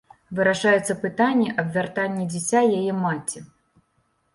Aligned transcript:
Вырашаецца 0.37 0.93
пытанне 1.03 1.53
аб 1.65 1.71
вяртанні 1.77 2.29
дзіця 2.33 2.67
яе 2.83 2.91
маці. 3.05 3.49